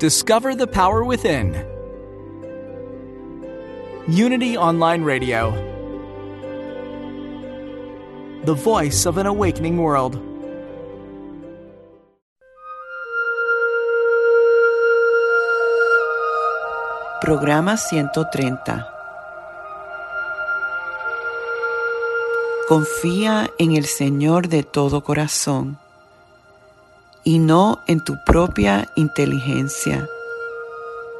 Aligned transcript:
Discover 0.00 0.54
the 0.54 0.66
power 0.66 1.04
within. 1.04 1.52
Unity 4.08 4.56
Online 4.56 5.02
Radio. 5.04 5.52
The 8.46 8.54
voice 8.54 9.04
of 9.04 9.18
an 9.18 9.26
awakening 9.26 9.76
world. 9.76 10.18
Programa 17.20 17.76
130. 17.76 18.88
Confía 22.70 23.50
en 23.58 23.76
el 23.76 23.84
Señor 23.84 24.48
de 24.48 24.62
todo 24.62 25.02
corazón 25.02 25.76
y 27.24 27.38
no 27.38 27.80
en 27.86 28.02
tu 28.02 28.16
propia 28.24 28.88
inteligencia. 28.96 30.08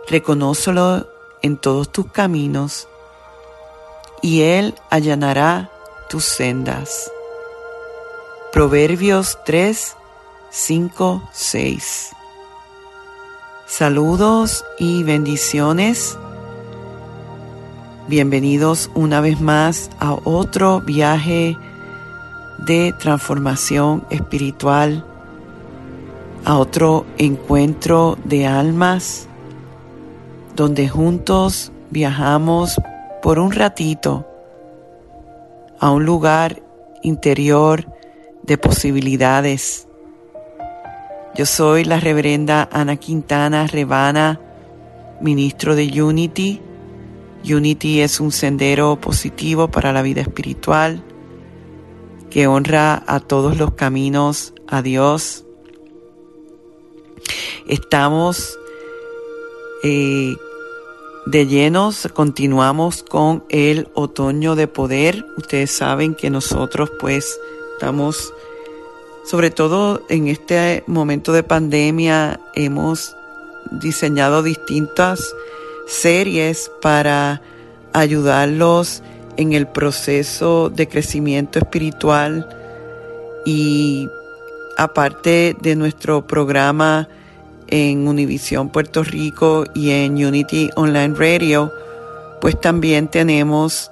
Reconócelo 0.09 1.07
en 1.43 1.57
todos 1.57 1.91
tus 1.91 2.07
caminos 2.07 2.89
y 4.23 4.43
Él 4.43 4.75
allanará 4.91 5.71
tus 6.09 6.25
sendas. 6.25 7.11
Proverbios 8.53 9.39
3, 9.45 9.97
5, 10.51 11.29
6. 11.33 12.11
Saludos 13.67 14.65
y 14.79 15.05
bendiciones. 15.05 16.19
Bienvenidos 18.09 18.91
una 18.95 19.21
vez 19.21 19.41
más 19.41 19.91
a 20.01 20.15
otro 20.15 20.81
viaje 20.81 21.57
de 22.59 22.93
transformación 22.99 24.05
espiritual, 24.11 25.05
a 26.51 26.59
otro 26.59 27.07
encuentro 27.17 28.19
de 28.25 28.47
almas, 28.47 29.29
donde 30.57 30.89
juntos 30.89 31.71
viajamos 31.91 32.81
por 33.23 33.39
un 33.39 33.53
ratito 33.53 34.27
a 35.79 35.91
un 35.91 36.05
lugar 36.05 36.61
interior 37.03 37.87
de 38.43 38.59
posibilidades 38.59 39.87
yo 41.37 41.47
soy 41.47 41.85
la 41.85 42.01
reverenda 42.01 42.69
Ana 42.73 42.97
Quintana 42.97 43.69
Rebana, 43.69 44.41
ministro 45.21 45.77
de 45.77 46.03
Unity. 46.03 46.61
Unity 47.45 48.01
es 48.01 48.19
un 48.19 48.33
sendero 48.33 49.01
positivo 49.01 49.69
para 49.69 49.93
la 49.93 50.03
vida 50.03 50.23
espiritual 50.23 51.05
que 52.29 52.49
honra 52.49 53.03
a 53.07 53.21
todos 53.21 53.57
los 53.57 53.75
caminos 53.75 54.55
a 54.67 54.83
Dios. 54.83 55.47
Estamos 57.67 58.59
eh, 59.83 60.37
de 61.27 61.47
llenos, 61.47 62.09
continuamos 62.13 63.03
con 63.03 63.45
el 63.49 63.89
otoño 63.95 64.57
de 64.57 64.67
poder. 64.69 65.25
Ustedes 65.37 65.71
saben 65.71 66.15
que 66.15 66.31
nosotros 66.31 66.91
pues 66.99 67.39
estamos 67.75 68.33
sobre 69.25 69.51
todo 69.51 70.03
en 70.09 70.29
este 70.29 70.83
momento 70.87 71.33
de 71.33 71.43
pandemia 71.43 72.41
hemos 72.55 73.15
diseñado 73.71 74.43
distintas 74.43 75.35
series 75.87 76.71
para 76.81 77.43
ayudarlos 77.93 79.03
en 79.37 79.53
el 79.53 79.67
proceso 79.67 80.71
de 80.71 80.89
crecimiento 80.89 81.59
espiritual 81.59 82.49
y 83.45 84.09
aparte 84.81 85.55
de 85.61 85.77
nuestro 85.77 86.27
programa 86.27 87.07
en 87.69 88.09
Univisión 88.09 88.71
Puerto 88.71 89.03
Rico 89.05 89.65
y 89.75 89.91
en 89.91 90.13
Unity 90.25 90.71
Online 90.75 91.15
Radio, 91.15 91.71
pues 92.41 92.59
también 92.59 93.09
tenemos 93.09 93.91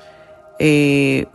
eh, 0.59 1.27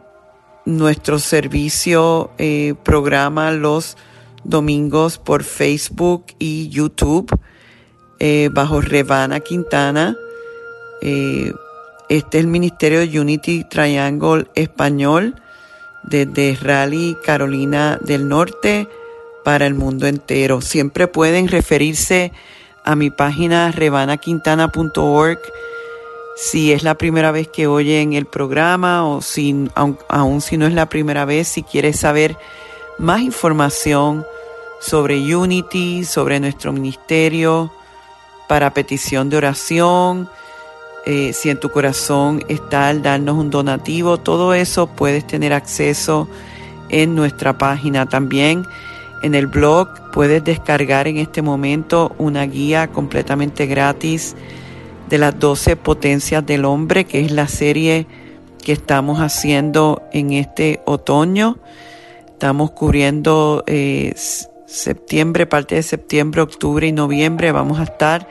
nuestro 0.66 1.20
servicio 1.20 2.32
eh, 2.40 2.74
programa 2.84 3.52
los 3.52 3.96
domingos 4.44 5.20
por 5.20 5.44
Facebook 5.44 6.26
y 6.40 6.70
YouTube 6.70 7.30
eh, 8.20 8.50
bajo 8.52 8.82
Revana 8.82 9.40
Quintana. 9.40 10.18
Este 11.00 11.54
es 12.10 12.26
el 12.34 12.48
Ministerio 12.48 13.02
Unity 13.22 13.66
Triangle 13.70 14.48
Español 14.56 15.36
desde 16.02 16.58
Raleigh, 16.60 17.18
Carolina 17.24 18.00
del 18.02 18.28
Norte, 18.28 18.88
para 19.44 19.66
el 19.66 19.74
mundo 19.74 20.08
entero. 20.08 20.62
Siempre 20.62 21.08
pueden 21.08 21.48
referirse 21.48 22.32
a 22.84 22.96
mi 22.96 23.10
página 23.10 23.72
revanaquintana.org 23.72 25.40
si 26.36 26.72
es 26.72 26.84
la 26.84 26.96
primera 26.96 27.32
vez 27.32 27.48
que 27.48 27.68
oyen 27.68 28.14
el 28.14 28.26
programa 28.26 29.08
o 29.08 29.22
si, 29.22 29.70
aun, 29.76 30.42
si 30.42 30.58
no 30.58 30.66
es 30.66 30.74
la 30.74 30.90
primera 30.90 31.26
vez, 31.26 31.48
si 31.48 31.64
quieres 31.64 32.00
saber 32.00 32.38
más 32.98 33.22
información 33.22 34.26
sobre 34.82 35.36
Unity, 35.36 36.04
sobre 36.04 36.40
nuestro 36.40 36.74
ministerio, 36.74 37.72
para 38.48 38.74
petición 38.74 39.30
de 39.30 39.38
oración, 39.38 40.30
eh, 41.06 41.34
si 41.34 41.50
en 41.50 41.60
tu 41.60 41.70
corazón 41.70 42.44
está 42.48 42.90
el 42.90 43.02
darnos 43.02 43.38
un 43.38 43.50
donativo, 43.50 44.18
todo 44.18 44.54
eso 44.54 44.88
puedes 44.88 45.26
tener 45.28 45.54
acceso 45.54 46.28
en 46.90 47.16
nuestra 47.16 47.58
página. 47.58 48.08
También 48.08 48.66
en 49.24 49.36
el 49.36 49.48
blog 49.48 49.88
puedes 50.12 50.44
descargar 50.44 51.08
en 51.08 51.18
este 51.18 51.42
momento 51.42 52.14
una 52.20 52.46
guía 52.46 52.88
completamente 52.88 53.66
gratis 53.66 54.36
de 55.10 55.18
las 55.18 55.40
12 55.40 55.78
potencias 55.78 56.46
del 56.46 56.66
hombre, 56.66 57.06
que 57.06 57.22
es 57.22 57.32
la 57.32 57.48
serie 57.48 58.06
que 58.64 58.74
estamos 58.74 59.20
haciendo 59.20 60.04
en 60.12 60.34
este 60.34 60.82
otoño. 60.86 61.58
Estamos 62.28 62.72
cubriendo 62.72 63.64
eh, 63.66 64.14
septiembre, 64.66 65.46
parte 65.46 65.76
de 65.76 65.84
septiembre, 65.84 66.42
octubre 66.42 66.86
y 66.86 66.92
noviembre. 66.92 67.52
Vamos 67.54 67.80
a 67.80 67.84
estar 67.84 68.28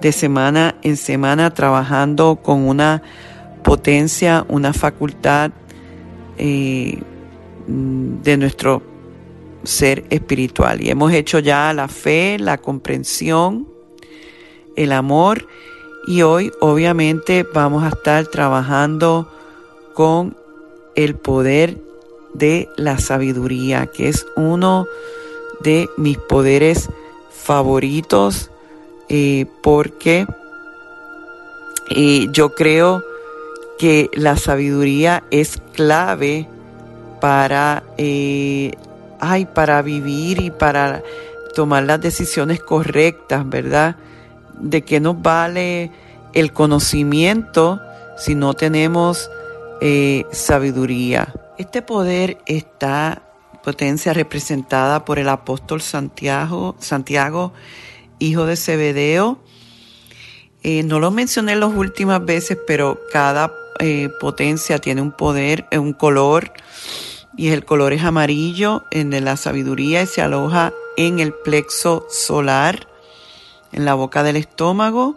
de 0.00 0.12
semana 0.12 0.76
en 0.82 0.98
semana 0.98 1.52
trabajando 1.54 2.36
con 2.36 2.68
una 2.68 3.02
potencia, 3.62 4.44
una 4.48 4.74
facultad 4.74 5.52
eh, 6.36 7.00
de 7.66 8.36
nuestro 8.36 8.93
ser 9.64 10.04
espiritual. 10.10 10.82
Y 10.82 10.90
hemos 10.90 11.12
hecho 11.12 11.38
ya 11.38 11.72
la 11.72 11.88
fe, 11.88 12.38
la 12.38 12.58
comprensión, 12.58 13.68
el 14.76 14.92
amor 14.92 15.46
y 16.06 16.22
hoy 16.22 16.52
obviamente 16.60 17.46
vamos 17.54 17.82
a 17.84 17.88
estar 17.88 18.26
trabajando 18.26 19.30
con 19.94 20.36
el 20.94 21.14
poder 21.14 21.78
de 22.34 22.68
la 22.76 22.98
sabiduría, 22.98 23.86
que 23.86 24.08
es 24.08 24.26
uno 24.36 24.86
de 25.60 25.88
mis 25.96 26.18
poderes 26.18 26.90
favoritos, 27.30 28.50
eh, 29.08 29.46
porque 29.62 30.26
eh, 31.90 32.26
yo 32.32 32.54
creo 32.54 33.02
que 33.78 34.10
la 34.12 34.36
sabiduría 34.36 35.24
es 35.30 35.58
clave 35.74 36.48
para, 37.20 37.82
eh, 37.96 38.72
ay, 39.30 39.46
para 39.46 39.82
vivir 39.82 40.40
y 40.40 40.50
para 40.50 41.02
tomar 41.54 41.84
las 41.84 42.00
decisiones 42.00 42.60
correctas, 42.60 43.48
¿verdad? 43.48 43.96
de 44.58 44.82
qué 44.82 45.00
nos 45.00 45.20
vale 45.20 45.90
el 46.32 46.52
conocimiento 46.52 47.80
si 48.16 48.34
no 48.34 48.54
tenemos 48.54 49.30
eh, 49.80 50.24
sabiduría. 50.32 51.32
Este 51.58 51.82
poder 51.82 52.38
está 52.46 53.22
potencia 53.62 54.12
representada 54.12 55.04
por 55.04 55.18
el 55.18 55.28
apóstol 55.28 55.80
Santiago, 55.80 56.76
Santiago 56.78 57.52
hijo 58.18 58.46
de 58.46 58.56
Zebedeo. 58.56 59.38
Eh, 60.62 60.82
no 60.82 60.98
lo 60.98 61.10
mencioné 61.10 61.56
las 61.56 61.72
últimas 61.74 62.24
veces, 62.24 62.58
pero 62.66 63.00
cada 63.12 63.52
eh, 63.80 64.08
potencia 64.20 64.78
tiene 64.78 65.02
un 65.02 65.12
poder, 65.12 65.66
un 65.72 65.92
color, 65.92 66.52
y 67.36 67.48
el 67.48 67.64
color 67.64 67.92
es 67.92 68.04
amarillo, 68.04 68.84
en 68.90 69.24
la 69.24 69.36
sabiduría 69.36 70.02
y 70.02 70.06
se 70.06 70.22
aloja 70.22 70.72
en 70.96 71.18
el 71.18 71.32
plexo 71.32 72.06
solar, 72.08 72.86
en 73.72 73.84
la 73.84 73.94
boca 73.94 74.22
del 74.22 74.36
estómago. 74.36 75.16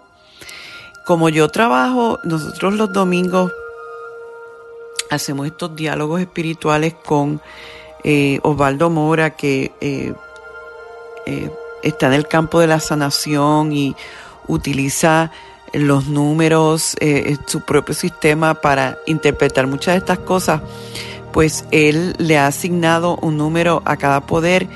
Como 1.05 1.29
yo 1.29 1.47
trabajo, 1.49 2.19
nosotros 2.23 2.73
los 2.73 2.91
domingos 2.91 3.51
hacemos 5.09 5.47
estos 5.47 5.75
diálogos 5.75 6.21
espirituales 6.21 6.93
con 6.93 7.41
eh, 8.03 8.39
Osvaldo 8.43 8.89
Mora, 8.89 9.31
que 9.31 9.71
eh, 9.79 10.13
eh, 11.25 11.51
está 11.83 12.07
en 12.07 12.13
el 12.13 12.27
campo 12.27 12.59
de 12.59 12.67
la 12.67 12.79
sanación 12.79 13.71
y 13.71 13.95
utiliza 14.47 15.31
los 15.73 16.07
números, 16.07 16.95
su 17.45 17.61
propio 17.61 17.93
sistema 17.93 18.53
para 18.53 18.97
interpretar 19.05 19.67
muchas 19.67 19.95
de 19.95 19.99
estas 19.99 20.19
cosas, 20.19 20.61
pues 21.33 21.65
él 21.71 22.15
le 22.17 22.37
ha 22.37 22.47
asignado 22.47 23.17
un 23.21 23.37
número 23.37 23.81
a 23.85 23.97
cada 23.97 24.25
poder 24.25 24.67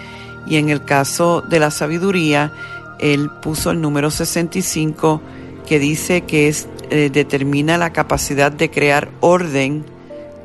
y 0.45 0.57
en 0.57 0.69
el 0.69 0.83
caso 0.83 1.42
de 1.42 1.59
la 1.59 1.71
sabiduría, 1.71 2.51
él 3.00 3.30
puso 3.42 3.71
el 3.71 3.81
número 3.81 4.12
65 4.12 5.21
que 5.65 5.80
dice 5.80 6.21
que 6.21 6.48
es, 6.48 6.68
determina 6.89 7.77
la 7.77 7.94
capacidad 7.94 8.51
de 8.51 8.69
crear 8.69 9.09
orden 9.21 9.86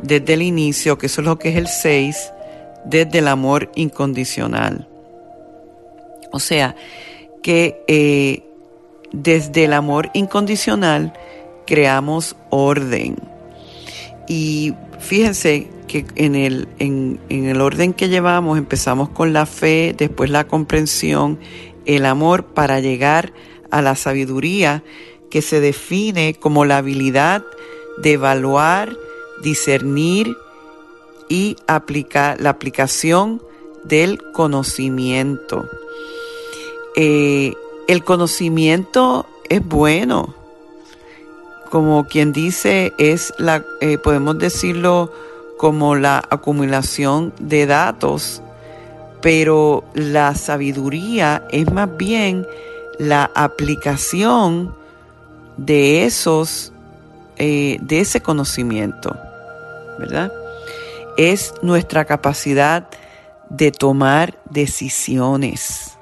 desde 0.02 0.34
el 0.34 0.42
inicio, 0.42 0.98
que 0.98 1.06
eso 1.06 1.20
es 1.20 1.26
lo 1.26 1.38
que 1.38 1.48
es 1.50 1.56
el 1.56 1.68
6, 1.68 2.32
desde 2.84 3.18
el 3.18 3.28
amor 3.28 3.70
incondicional. 3.74 4.88
O 6.32 6.38
sea, 6.38 6.76
que 7.42 7.82
eh, 7.88 8.44
desde 9.12 9.64
el 9.64 9.72
amor 9.72 10.10
incondicional 10.12 11.12
creamos 11.66 12.36
orden. 12.50 13.16
Y 14.28 14.74
fíjense 14.98 15.68
que 15.86 16.06
en 16.14 16.34
el, 16.34 16.68
en, 16.78 17.20
en 17.28 17.46
el 17.46 17.60
orden 17.60 17.92
que 17.92 18.08
llevamos 18.08 18.58
empezamos 18.58 19.08
con 19.08 19.32
la 19.32 19.46
fe, 19.46 19.94
después 19.96 20.30
la 20.30 20.46
comprensión, 20.46 21.38
el 21.84 22.04
amor 22.04 22.44
para 22.44 22.80
llegar 22.80 23.32
a 23.70 23.82
la 23.82 23.96
sabiduría 23.96 24.82
que 25.30 25.42
se 25.42 25.60
define 25.60 26.34
como 26.34 26.64
la 26.64 26.78
habilidad 26.78 27.44
de 27.98 28.12
evaluar, 28.12 28.96
discernir 29.42 30.36
y 31.28 31.56
aplicar 31.66 32.40
la 32.40 32.50
aplicación 32.50 33.42
del 33.84 34.20
conocimiento. 34.32 35.68
Eh, 36.94 37.54
el 37.88 38.04
conocimiento 38.04 39.26
es 39.48 39.64
bueno, 39.64 40.34
como 41.70 42.06
quien 42.06 42.32
dice, 42.32 42.92
es 42.98 43.32
la, 43.38 43.64
eh, 43.80 43.98
podemos 43.98 44.38
decirlo 44.38 45.12
como 45.56 45.96
la 45.96 46.22
acumulación 46.30 47.32
de 47.38 47.66
datos, 47.66 48.42
pero 49.22 49.84
la 49.94 50.34
sabiduría 50.34 51.46
es 51.50 51.72
más 51.72 51.96
bien 51.96 52.46
la 52.98 53.30
aplicación 53.34 54.74
de 55.56 56.04
esos, 56.04 56.72
eh, 57.36 57.78
de 57.80 58.00
ese 58.00 58.20
conocimiento. 58.20 59.16
¿verdad? 59.98 60.32
Es 61.16 61.54
nuestra 61.62 62.04
capacidad 62.04 62.88
de 63.48 63.72
tomar 63.72 64.38
decisiones. 64.50 65.96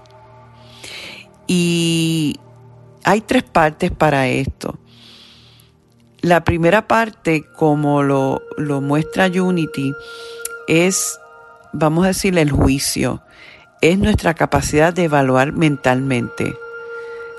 Y 1.47 2.41
hay 3.05 3.21
tres 3.21 3.43
partes 3.43 3.91
para 3.91 4.27
esto. 4.29 4.79
La 6.25 6.43
primera 6.43 6.89
parte, 6.89 7.45
como 7.55 8.03
lo, 8.03 8.41
lo 8.57 8.81
muestra 8.81 9.27
Unity, 9.27 9.93
es, 10.67 11.21
vamos 11.75 12.05
a 12.05 12.09
decir, 12.09 12.39
el 12.39 12.51
juicio. 12.51 13.21
Es 13.83 13.99
nuestra 13.99 14.33
capacidad 14.33 14.95
de 14.95 15.05
evaluar 15.05 15.53
mentalmente. 15.53 16.57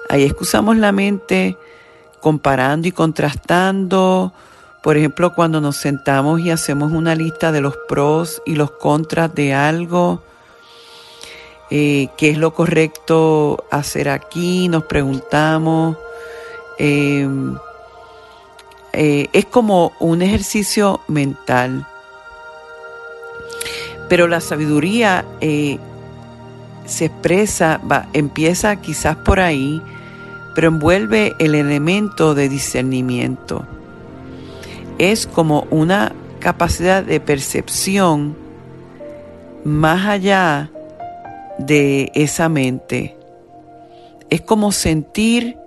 Ahí 0.07 0.21
excusamos 0.21 0.77
la 0.77 0.91
mente 0.91 1.57
comparando 2.21 2.87
y 2.87 2.91
contrastando, 2.91 4.33
por 4.83 4.97
ejemplo, 4.97 5.33
cuando 5.33 5.61
nos 5.61 5.77
sentamos 5.77 6.41
y 6.41 6.51
hacemos 6.51 6.91
una 6.91 7.15
lista 7.15 7.51
de 7.51 7.61
los 7.61 7.75
pros 7.87 8.43
y 8.45 8.53
los 8.53 8.69
contras 8.69 9.33
de 9.33 9.55
algo, 9.55 10.21
eh, 11.71 12.09
qué 12.17 12.29
es 12.29 12.37
lo 12.37 12.53
correcto 12.53 13.65
hacer 13.71 14.09
aquí, 14.09 14.67
nos 14.67 14.83
preguntamos. 14.83 15.97
Em, 16.77 17.57
eh, 18.95 19.27
es 19.33 19.45
como 19.45 19.93
un 19.99 20.21
ejercicio 20.21 21.01
mental. 21.07 21.85
Pero 24.09 24.27
la 24.27 24.39
sabiduría 24.41 25.25
eh, 25.41 25.79
se 26.85 27.05
expresa, 27.05 27.79
va, 27.89 28.07
empieza 28.13 28.75
quizás 28.77 29.15
por 29.15 29.39
ahí, 29.39 29.81
pero 30.53 30.67
envuelve 30.67 31.35
el 31.39 31.55
elemento 31.55 32.35
de 32.35 32.49
discernimiento 32.49 33.65
es 34.97 35.27
como 35.27 35.67
una 35.71 36.13
capacidad 36.39 37.03
de 37.03 37.19
percepción 37.19 38.35
más 39.63 40.05
allá 40.05 40.71
de 41.57 42.11
esa 42.13 42.49
mente. 42.49 43.17
Es 44.29 44.41
como 44.41 44.71
sentir 44.71 45.57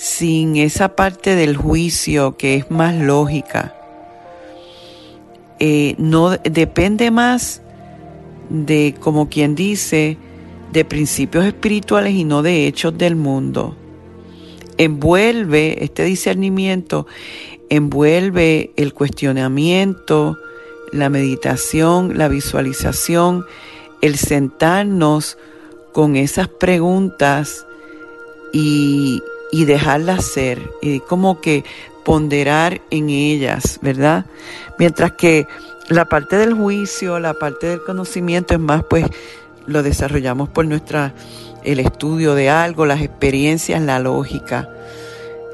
sin 0.00 0.56
esa 0.56 0.96
parte 0.96 1.36
del 1.36 1.58
juicio 1.58 2.38
que 2.38 2.54
es 2.54 2.70
más 2.70 2.94
lógica. 2.94 3.74
Eh, 5.58 5.94
no 5.98 6.30
depende 6.30 7.10
más 7.10 7.60
de, 8.48 8.94
como 8.98 9.28
quien 9.28 9.54
dice, 9.54 10.16
de 10.72 10.86
principios 10.86 11.44
espirituales 11.44 12.14
y 12.14 12.24
no 12.24 12.40
de 12.40 12.66
hechos 12.66 12.96
del 12.96 13.14
mundo. 13.14 13.76
Envuelve 14.78 15.84
este 15.84 16.04
discernimiento 16.04 17.06
envuelve 17.68 18.72
el 18.76 18.94
cuestionamiento, 18.94 20.38
la 20.92 21.10
meditación, 21.10 22.16
la 22.16 22.28
visualización, 22.28 23.44
el 24.00 24.16
sentarnos 24.16 25.36
con 25.92 26.16
esas 26.16 26.48
preguntas 26.48 27.66
y, 28.54 29.22
dejarlas 29.64 30.24
ser, 30.24 30.70
y 30.80 31.00
como 31.00 31.40
que 31.40 31.64
ponderar 32.04 32.80
en 32.90 33.10
ellas, 33.10 33.78
¿verdad? 33.82 34.26
Mientras 34.78 35.12
que 35.12 35.46
la 35.88 36.08
parte 36.08 36.36
del 36.36 36.54
juicio, 36.54 37.18
la 37.18 37.34
parte 37.34 37.66
del 37.66 37.82
conocimiento 37.82 38.54
es 38.54 38.60
más, 38.60 38.84
pues 38.88 39.06
lo 39.66 39.82
desarrollamos 39.82 40.48
por 40.48 40.64
nuestra, 40.66 41.14
el 41.64 41.80
estudio 41.80 42.34
de 42.34 42.48
algo, 42.48 42.86
las 42.86 43.02
experiencias, 43.02 43.82
la 43.82 43.98
lógica. 43.98 44.68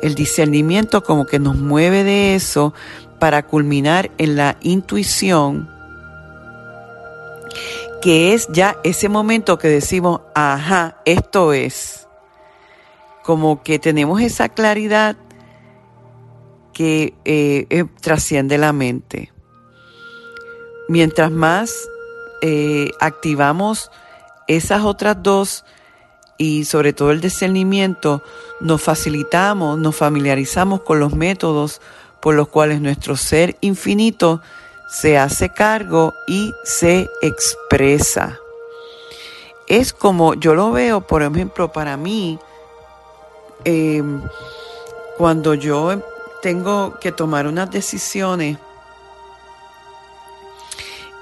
El 0.02 0.14
discernimiento 0.14 1.02
como 1.02 1.26
que 1.26 1.38
nos 1.38 1.56
mueve 1.56 2.04
de 2.04 2.34
eso 2.34 2.74
para 3.18 3.46
culminar 3.46 4.10
en 4.18 4.36
la 4.36 4.56
intuición, 4.60 5.70
que 8.02 8.34
es 8.34 8.46
ya 8.52 8.76
ese 8.84 9.08
momento 9.08 9.58
que 9.58 9.68
decimos, 9.68 10.20
ajá, 10.34 10.98
esto 11.04 11.52
es. 11.52 12.05
Como 13.26 13.62
que 13.62 13.78
tenemos 13.78 14.20
esa 14.22 14.48
claridad 14.48 15.16
que 16.72 17.12
eh, 17.24 17.66
eh, 17.68 17.84
trasciende 18.00 18.56
la 18.56 18.72
mente. 18.72 19.32
Mientras 20.88 21.32
más 21.32 21.74
eh, 22.40 22.92
activamos 23.00 23.90
esas 24.46 24.84
otras 24.84 25.20
dos, 25.20 25.64
y 26.38 26.64
sobre 26.64 26.92
todo 26.92 27.10
el 27.10 27.20
discernimiento, 27.20 28.22
nos 28.60 28.82
facilitamos, 28.82 29.78
nos 29.78 29.96
familiarizamos 29.96 30.82
con 30.82 31.00
los 31.00 31.14
métodos 31.14 31.80
por 32.20 32.34
los 32.34 32.48
cuales 32.48 32.80
nuestro 32.80 33.16
ser 33.16 33.56
infinito 33.60 34.40
se 34.88 35.18
hace 35.18 35.48
cargo 35.48 36.14
y 36.26 36.52
se 36.64 37.08
expresa. 37.22 38.38
Es 39.66 39.92
como 39.92 40.34
yo 40.34 40.54
lo 40.54 40.70
veo, 40.70 41.00
por 41.00 41.22
ejemplo, 41.22 41.72
para 41.72 41.96
mí, 41.96 42.38
em, 43.64 44.22
cuando 45.16 45.54
yo 45.54 46.02
tengo 46.42 46.98
que 47.00 47.12
tomar 47.12 47.46
unas 47.46 47.70
decisiones, 47.70 48.58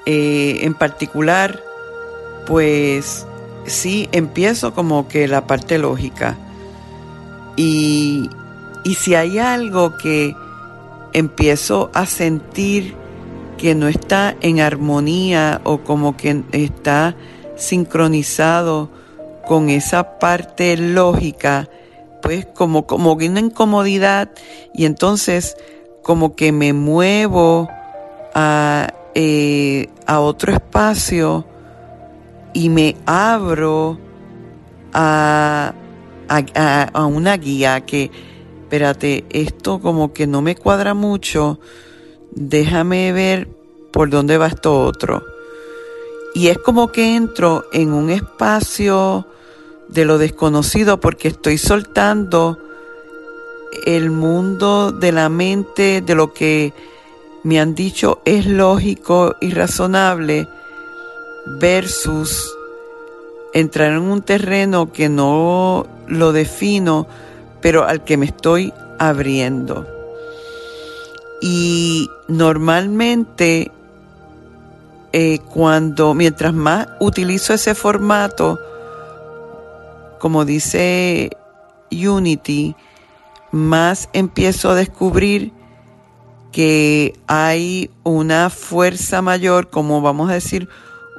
eh, 0.06 0.58
en 0.62 0.74
particular, 0.74 1.62
pues 2.46 3.26
sí 3.66 4.08
empiezo 4.12 4.74
como 4.74 5.08
que 5.08 5.28
la 5.28 5.46
parte 5.46 5.78
lógica. 5.78 6.36
Y, 7.56 8.28
y 8.84 8.94
si 8.94 9.14
hay 9.14 9.38
algo 9.38 9.96
que 9.96 10.34
empiezo 11.12 11.90
a 11.94 12.06
sentir 12.06 12.94
que 13.56 13.74
no 13.74 13.88
está 13.88 14.36
en 14.40 14.60
armonía 14.60 15.60
o 15.64 15.78
como 15.78 16.16
que 16.16 16.42
está 16.52 17.14
sincronizado 17.56 18.90
con 19.46 19.70
esa 19.70 20.18
parte 20.18 20.76
lógica, 20.76 21.68
pues 22.24 22.46
como, 22.46 22.86
como 22.86 23.12
una 23.12 23.38
incomodidad 23.38 24.30
y 24.72 24.86
entonces 24.86 25.58
como 26.02 26.34
que 26.34 26.52
me 26.52 26.72
muevo 26.72 27.68
a, 28.34 28.94
eh, 29.14 29.90
a 30.06 30.20
otro 30.20 30.54
espacio 30.54 31.44
y 32.54 32.70
me 32.70 32.96
abro 33.04 33.98
a, 34.94 35.74
a, 36.28 37.06
una 37.06 37.36
guía 37.36 37.82
que, 37.82 38.10
espérate, 38.62 39.26
esto 39.28 39.78
como 39.80 40.14
que 40.14 40.26
no 40.26 40.40
me 40.40 40.56
cuadra 40.56 40.94
mucho, 40.94 41.60
déjame 42.30 43.12
ver 43.12 43.48
por 43.92 44.08
dónde 44.08 44.38
va 44.38 44.46
esto 44.46 44.80
otro. 44.80 45.22
Y 46.34 46.48
es 46.48 46.56
como 46.56 46.90
que 46.90 47.16
entro 47.16 47.66
en 47.70 47.92
un 47.92 48.08
espacio 48.08 49.26
de 49.94 50.04
lo 50.04 50.18
desconocido 50.18 50.98
porque 50.98 51.28
estoy 51.28 51.56
soltando 51.56 52.58
el 53.86 54.10
mundo 54.10 54.90
de 54.90 55.12
la 55.12 55.28
mente, 55.28 56.02
de 56.02 56.14
lo 56.14 56.34
que 56.34 56.72
me 57.44 57.60
han 57.60 57.74
dicho 57.74 58.20
es 58.24 58.46
lógico 58.46 59.36
y 59.40 59.50
razonable, 59.50 60.48
versus 61.46 62.52
entrar 63.52 63.92
en 63.92 64.02
un 64.02 64.22
terreno 64.22 64.92
que 64.92 65.08
no 65.08 65.86
lo 66.08 66.32
defino, 66.32 67.06
pero 67.60 67.84
al 67.84 68.02
que 68.02 68.16
me 68.16 68.26
estoy 68.26 68.72
abriendo. 68.98 69.86
Y 71.40 72.10
normalmente 72.26 73.70
eh, 75.12 75.38
cuando, 75.52 76.14
mientras 76.14 76.52
más 76.52 76.88
utilizo 76.98 77.54
ese 77.54 77.74
formato, 77.74 78.58
como 80.24 80.46
dice 80.46 81.28
Unity, 81.90 82.74
más 83.52 84.08
empiezo 84.14 84.70
a 84.70 84.74
descubrir 84.74 85.52
que 86.50 87.12
hay 87.26 87.90
una 88.04 88.48
fuerza 88.48 89.20
mayor, 89.20 89.68
como 89.68 90.00
vamos 90.00 90.30
a 90.30 90.32
decir, 90.32 90.70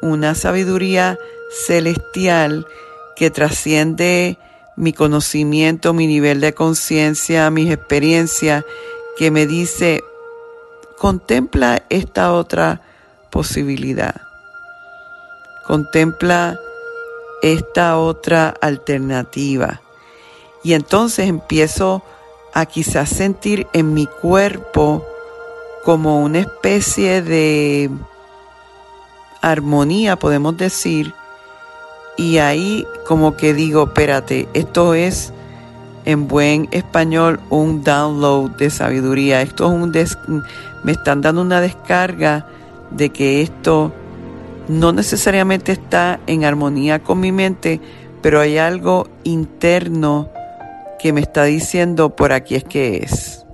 una 0.01 0.33
sabiduría 0.33 1.19
celestial 1.67 2.65
que 3.15 3.29
trasciende 3.29 4.39
mi 4.75 4.91
conocimiento, 4.91 5.93
mi 5.93 6.07
nivel 6.07 6.41
de 6.41 6.55
conciencia, 6.55 7.51
mis 7.51 7.69
experiencias, 7.69 8.65
que 9.19 9.29
me 9.29 9.45
dice, 9.45 10.03
contempla 10.97 11.83
esta 11.89 12.33
otra 12.33 12.81
posibilidad, 13.29 14.15
contempla 15.67 16.59
esta 17.45 17.99
otra 17.99 18.55
alternativa. 18.59 19.81
Y 20.63 20.73
entonces 20.73 21.29
empiezo 21.29 22.01
a 22.55 22.65
quizás 22.65 23.09
sentir 23.09 23.67
en 23.73 23.93
mi 23.93 24.07
cuerpo 24.07 25.05
como 25.83 26.21
una 26.21 26.39
especie 26.39 27.21
de 27.21 27.91
armonía, 29.41 30.15
podemos 30.15 30.57
decir, 30.57 31.13
y 32.17 32.39
ahí 32.39 32.87
como 33.05 33.37
que 33.37 33.53
digo, 33.53 33.83
espérate, 33.83 34.49
esto 34.55 34.95
es 34.95 35.31
en 36.05 36.27
buen 36.27 36.67
español 36.71 37.39
un 37.51 37.83
download 37.83 38.51
de 38.51 38.71
sabiduría, 38.71 39.43
esto 39.43 39.65
es 39.93 40.17
un 40.23 40.43
me 40.83 40.91
están 40.93 41.21
dando 41.21 41.41
una 41.41 41.61
descarga 41.61 42.47
de 42.89 43.11
que 43.11 43.43
esto 43.43 43.93
no 44.67 44.91
necesariamente 44.91 45.71
está 45.71 46.19
en 46.27 46.45
armonía 46.45 46.99
con 46.99 47.19
mi 47.19 47.31
mente, 47.31 47.79
pero 48.21 48.39
hay 48.39 48.57
algo 48.57 49.07
interno 49.23 50.29
que 50.99 51.13
me 51.13 51.21
está 51.21 51.43
diciendo 51.43 52.15
por 52.15 52.31
aquí 52.31 52.55
es 52.55 52.63
que 52.63 52.97
es. 52.97 53.45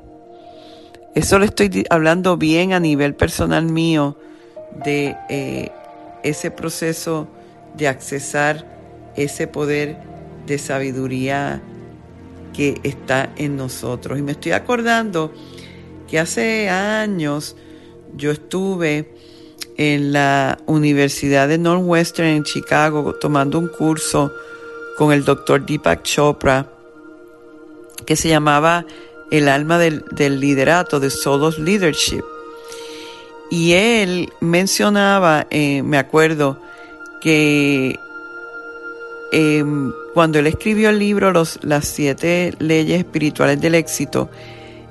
Eso 1.14 1.40
le 1.40 1.46
estoy 1.46 1.86
hablando 1.90 2.38
bien 2.38 2.72
a 2.72 2.80
nivel 2.80 3.16
personal 3.16 3.66
mío 3.66 4.18
de 4.86 5.18
eh, 5.30 5.72
ese 6.24 6.52
proceso 6.52 7.28
de 7.76 7.88
accesar 7.88 8.66
ese 9.16 9.48
poder 9.48 9.98
de 10.46 10.58
sabiduría 10.58 11.62
que 12.54 12.80
está 12.84 13.30
en 13.36 13.58
nosotros. 13.58 14.18
Y 14.18 14.22
me 14.22 14.34
estoy 14.34 14.54
acordando 14.54 15.34
que 16.08 16.20
hace 16.20 16.70
años 16.70 17.56
yo 18.16 18.32
estuve 18.32 19.14
en 19.78 20.14
la 20.14 20.60
Universidad 20.66 21.48
de 21.48 21.58
Northwestern 21.58 22.28
en 22.28 22.44
Chicago 22.44 23.16
tomando 23.16 23.60
un 23.60 23.68
curso 23.68 24.32
con 24.98 25.12
el 25.12 25.26
doctor 25.26 25.66
Deepak 25.66 26.04
Chopra 26.04 26.68
que 28.06 28.16
se 28.16 28.30
llamaba 28.30 28.86
El 29.30 29.48
alma 29.48 29.78
del, 29.78 30.04
liderato, 30.40 31.00
de 31.00 31.10
Solos 31.10 31.60
Leadership. 31.60 32.24
Y 33.50 33.74
él 33.74 34.30
mencionaba, 34.40 35.48
eh, 35.50 35.84
me 35.84 35.98
acuerdo, 35.98 36.58
que 37.22 37.96
em, 39.32 39.92
cuando 40.14 40.40
él 40.40 40.48
escribió 40.48 40.90
el 40.90 41.00
libro 41.00 41.32
los, 41.32 41.60
Las 41.64 41.88
siete 41.88 42.54
leyes 42.60 43.00
espirituales 43.00 43.62
del 43.62 43.76
éxito, 43.76 44.30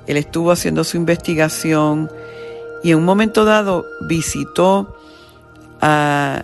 él 0.07 0.17
estuvo 0.17 0.51
haciendo 0.51 0.83
su 0.83 0.97
investigación 0.97 2.09
y 2.83 2.91
en 2.91 2.97
un 2.97 3.05
momento 3.05 3.45
dado 3.45 3.85
visitó 4.01 4.95
a 5.81 6.43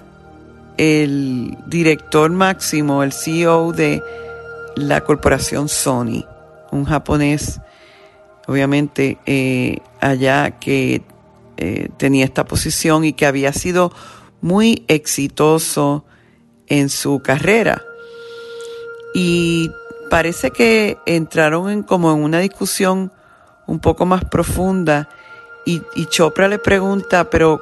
el 0.77 1.57
director 1.65 2.29
máximo, 2.31 3.03
el 3.03 3.11
CEO 3.11 3.71
de 3.73 4.03
la 4.75 5.01
corporación 5.01 5.69
Sony, 5.69 6.25
un 6.71 6.85
japonés, 6.85 7.59
obviamente 8.47 9.17
eh, 9.25 9.79
allá 9.99 10.51
que 10.59 11.01
eh, 11.57 11.89
tenía 11.97 12.25
esta 12.25 12.45
posición 12.45 13.03
y 13.03 13.13
que 13.13 13.25
había 13.25 13.51
sido 13.53 13.91
muy 14.41 14.85
exitoso 14.87 16.05
en 16.67 16.89
su 16.89 17.21
carrera. 17.21 17.81
Y 19.15 19.71
parece 20.11 20.51
que 20.51 20.97
entraron 21.07 21.71
en 21.71 21.81
como 21.81 22.11
en 22.11 22.19
una 22.19 22.39
discusión 22.39 23.11
un 23.65 23.79
poco 23.79 24.05
más 24.05 24.23
profunda 24.25 25.09
y, 25.67 26.05
Chopra 26.05 26.47
le 26.47 26.59
pregunta, 26.59 27.29
pero 27.29 27.61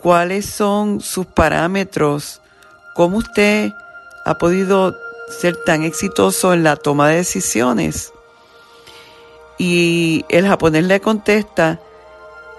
¿cuáles 0.00 0.46
son 0.46 1.00
sus 1.00 1.26
parámetros? 1.26 2.40
¿Cómo 2.94 3.16
usted 3.16 3.72
ha 4.24 4.38
podido 4.38 4.94
ser 5.40 5.56
tan 5.64 5.82
exitoso 5.82 6.54
en 6.54 6.62
la 6.62 6.76
toma 6.76 7.08
de 7.08 7.16
decisiones? 7.16 8.12
Y 9.58 10.24
el 10.28 10.46
japonés 10.46 10.84
le 10.84 11.00
contesta 11.00 11.80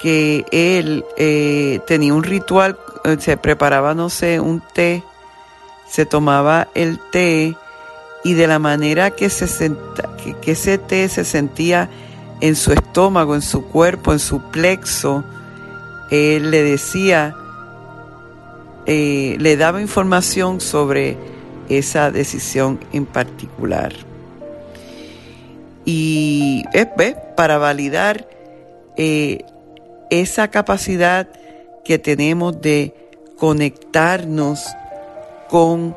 que 0.01 0.45
él 0.51 1.05
eh, 1.15 1.79
tenía 1.87 2.13
un 2.13 2.23
ritual, 2.23 2.77
eh, 3.05 3.15
se 3.21 3.37
preparaba, 3.37 3.93
no 3.93 4.09
sé, 4.09 4.41
un 4.41 4.61
té, 4.73 5.01
se 5.89 6.05
tomaba 6.05 6.67
el 6.75 6.99
té 7.11 7.55
y 8.25 8.33
de 8.33 8.47
la 8.47 8.59
manera 8.59 9.11
que, 9.11 9.29
se 9.29 9.71
que 10.41 10.51
ese 10.51 10.77
té 10.77 11.07
se 11.07 11.23
sentía 11.23 11.89
en 12.43 12.57
su 12.57 12.73
estómago, 12.73 13.35
en 13.35 13.41
su 13.41 13.63
cuerpo, 13.63 14.11
en 14.11 14.19
su 14.19 14.41
plexo, 14.41 15.23
él 16.11 16.51
le 16.51 16.61
decía, 16.61 17.37
eh, 18.85 19.37
le 19.39 19.55
daba 19.55 19.79
información 19.79 20.59
sobre 20.59 21.15
esa 21.69 22.11
decisión 22.11 22.81
en 22.91 23.05
particular. 23.05 23.93
Y 25.85 26.65
es 26.73 26.85
para 27.37 27.57
validar 27.59 28.27
eh, 28.97 29.45
esa 30.09 30.49
capacidad 30.49 31.29
que 31.85 31.97
tenemos 31.97 32.59
de 32.59 32.93
conectarnos 33.37 34.67
con 35.49 35.95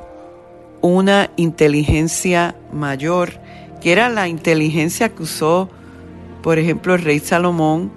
una 0.81 1.29
inteligencia 1.35 2.55
mayor, 2.73 3.33
que 3.81 3.91
era 3.91 4.09
la 4.09 4.29
inteligencia 4.29 5.09
que 5.09 5.25
usó 5.25 5.71
por 6.47 6.61
ejemplo, 6.61 6.95
el 6.95 7.03
rey 7.03 7.19
Salomón, 7.19 7.91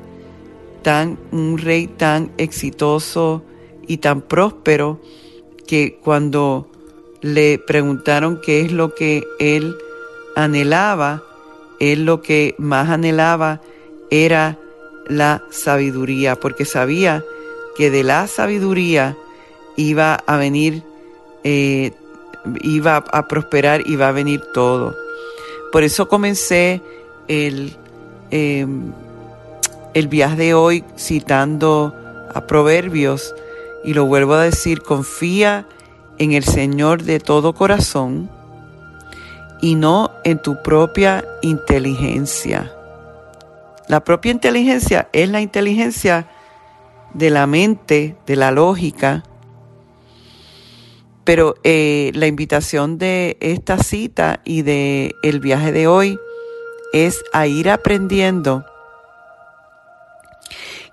tan, 0.82 1.20
un 1.32 1.60
rey 1.60 1.86
tan 1.86 2.32
exitoso 2.40 3.44
y 3.86 3.98
tan 3.98 4.22
próspero, 4.22 5.00
que 5.68 6.00
cuando 6.04 6.68
le 7.22 7.60
preguntaron 7.60 8.42
qué 8.42 8.62
es 8.62 8.72
lo 8.72 8.96
que 8.96 9.24
él 9.38 9.78
anhelaba, 10.36 11.22
él 11.80 12.06
lo 12.06 12.24
que 12.24 12.56
más 12.58 12.90
anhelaba 12.90 13.62
era 14.10 14.58
la 15.08 15.44
sabiduría, 15.52 16.36
porque 16.36 16.66
sabía 16.66 17.24
que 17.78 17.92
de 17.92 18.04
la 18.04 18.26
sabiduría 18.26 19.16
iba 19.78 20.16
a 20.16 20.38
venir, 20.38 20.82
eh, 21.44 21.92
iba 22.62 22.96
a 22.96 23.28
prosperar 23.28 23.88
y 23.88 23.96
va 23.96 24.08
a 24.08 24.12
venir 24.12 24.42
todo. 24.56 24.96
Por 25.72 25.84
eso 25.84 26.08
comencé 26.08 26.82
el 27.28 27.78
Em, 28.32 28.94
el 29.94 30.08
viaje 30.08 30.36
de 30.36 30.54
hoy 30.54 30.84
citando 30.98 31.96
a 32.34 32.46
Proverbios 32.46 33.34
y 33.84 33.94
lo 33.94 34.06
vuelvo 34.06 34.36
a 34.36 34.44
decir, 34.44 34.82
confía 34.82 35.66
en 36.20 36.34
el 36.34 36.44
Señor 36.44 37.04
de 37.04 37.20
todo 37.20 37.54
corazón 37.54 38.30
y 39.62 39.76
no 39.76 40.12
en 40.24 40.42
tu 40.42 40.62
propia 40.62 41.26
inteligencia. 41.42 42.72
La 43.88 44.04
propia 44.04 44.32
inteligencia 44.32 45.10
es 45.12 45.30
la 45.30 45.42
inteligencia 45.42 46.28
de 47.14 47.32
la 47.32 47.48
mente, 47.48 48.16
de 48.28 48.36
la 48.36 48.52
lógica, 48.52 49.24
Pero 51.26 51.56
eh, 51.64 52.12
la 52.16 52.26
invitación 52.26 52.98
de 52.98 53.38
esta 53.40 53.78
cita 53.78 54.42
y 54.46 54.64
de 54.64 55.14
el 55.22 55.40
viaje 55.40 55.72
de 55.72 55.86
hoy 55.86 56.18
es 56.94 57.24
a 57.34 57.48
ir 57.48 57.70
aprendiendo 57.70 58.66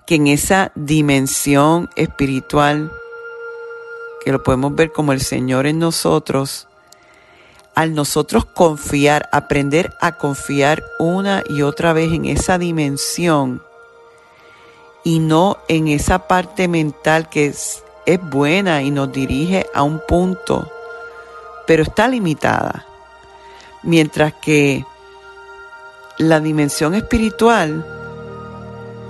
que 0.07 0.17
en 0.17 0.29
esa 0.29 0.73
dimensión 0.75 1.91
espiritual, 1.97 2.93
que 4.25 4.33
lo 4.33 4.43
podemos 4.43 4.75
ver 4.75 4.93
como 4.93 5.13
el 5.13 5.21
Señor 5.21 5.67
en 5.67 5.79
nosotros, 5.79 6.69
al 7.75 7.95
nosotros 7.95 8.45
confiar, 8.45 9.29
aprender 9.33 9.95
a 10.01 10.17
confiar 10.17 10.83
una 10.99 11.43
y 11.49 11.63
otra 11.63 11.93
vez 11.93 12.13
en 12.13 12.25
esa 12.25 12.59
dimensión 12.59 13.63
y 15.05 15.19
no 15.19 15.59
en 15.69 15.89
esa 15.89 16.27
parte 16.27 16.69
mental 16.69 17.29
que 17.29 17.47
es 17.47 17.83
es 18.07 18.21
buena 18.21 18.83
y 18.83 18.91
nos 18.91 19.13
dirige 19.13 19.67
a 19.75 19.83
un 19.83 20.01
punto, 20.07 20.71
pero 21.67 21.83
está 21.83 22.09
limitada. 22.09 22.87
Mientras 23.83 24.33
que 24.35 24.85
la 26.19 26.41
dimensión 26.41 26.95
espiritual 26.95 27.85